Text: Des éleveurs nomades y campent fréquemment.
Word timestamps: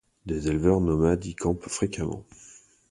Des 0.25 0.47
éleveurs 0.47 0.81
nomades 0.81 1.27
y 1.27 1.35
campent 1.35 1.69
fréquemment. 1.69 2.25